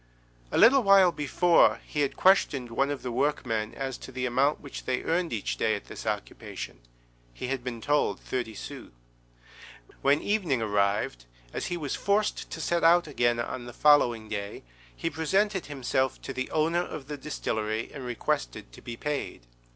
[0.51, 4.59] A little while before he had questioned one of the workmen as to the amount
[4.59, 6.79] which they earned each day at this occupation;
[7.35, 8.89] he had been told thirty sous.
[10.01, 14.63] When evening arrived, as he was forced to set out again on the following day,
[14.95, 19.41] he presented himself to the owner of the distillery and requested to be paid.